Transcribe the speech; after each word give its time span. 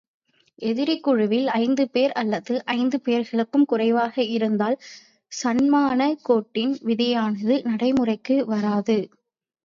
எதிர்க்குழுவில் 0.59 1.49
ஐந்து 1.57 1.89
பேர் 1.89 2.11
அல்லது 2.11 2.53
ஐந்து 2.73 3.01
பேர்களுக்கும் 3.01 3.65
குறைவாக 3.65 4.23
இருந்தால், 4.29 4.77
சன்மானக் 5.31 6.17
கோட்டின் 6.21 6.73
விதியானது, 6.83 7.61
நடைமுறைக்கு 7.63 8.37
வராது. 8.45 8.97